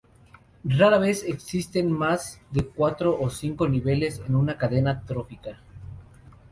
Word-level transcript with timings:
Rara 0.65 0.97
vez 0.97 1.23
existen 1.25 1.91
más 1.91 2.41
de 2.49 2.65
cuatro 2.65 3.19
o 3.21 3.29
cinco 3.29 3.67
niveles 3.69 4.19
en 4.27 4.35
una 4.35 4.57
cadena 4.57 5.03
trófica. 5.05 5.59